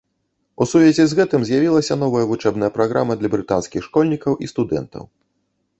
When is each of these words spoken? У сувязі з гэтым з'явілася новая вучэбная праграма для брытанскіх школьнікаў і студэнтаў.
У 0.63 0.65
сувязі 0.71 1.05
з 1.11 1.17
гэтым 1.19 1.41
з'явілася 1.49 1.97
новая 2.05 2.23
вучэбная 2.33 2.71
праграма 2.79 3.13
для 3.21 3.33
брытанскіх 3.35 3.81
школьнікаў 3.91 4.33
і 4.47 4.53
студэнтаў. 4.55 5.03